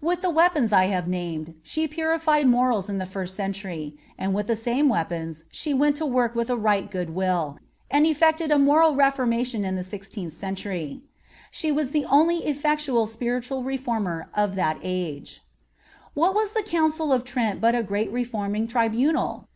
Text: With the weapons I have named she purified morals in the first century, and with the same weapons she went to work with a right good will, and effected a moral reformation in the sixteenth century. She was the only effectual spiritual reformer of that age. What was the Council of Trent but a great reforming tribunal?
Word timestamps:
With 0.00 0.22
the 0.22 0.30
weapons 0.30 0.72
I 0.72 0.84
have 0.84 1.08
named 1.08 1.54
she 1.64 1.88
purified 1.88 2.46
morals 2.46 2.88
in 2.88 2.98
the 2.98 3.04
first 3.06 3.34
century, 3.34 3.98
and 4.16 4.32
with 4.32 4.46
the 4.46 4.54
same 4.54 4.88
weapons 4.88 5.42
she 5.50 5.74
went 5.74 5.96
to 5.96 6.06
work 6.06 6.36
with 6.36 6.48
a 6.48 6.54
right 6.56 6.88
good 6.88 7.10
will, 7.10 7.58
and 7.90 8.06
effected 8.06 8.52
a 8.52 8.58
moral 8.60 8.94
reformation 8.94 9.64
in 9.64 9.74
the 9.74 9.82
sixteenth 9.82 10.32
century. 10.32 11.02
She 11.50 11.72
was 11.72 11.90
the 11.90 12.04
only 12.04 12.46
effectual 12.46 13.08
spiritual 13.08 13.64
reformer 13.64 14.28
of 14.32 14.54
that 14.54 14.78
age. 14.80 15.42
What 16.14 16.36
was 16.36 16.52
the 16.52 16.62
Council 16.62 17.12
of 17.12 17.24
Trent 17.24 17.60
but 17.60 17.74
a 17.74 17.82
great 17.82 18.12
reforming 18.12 18.68
tribunal? 18.68 19.48